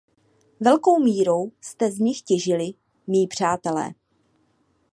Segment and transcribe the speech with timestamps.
[0.59, 2.71] Velkou mírou jste z nich těžili,
[3.07, 3.91] mí přátelé!